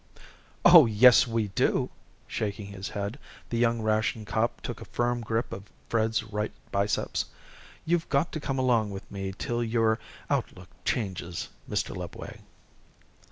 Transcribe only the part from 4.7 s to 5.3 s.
a firm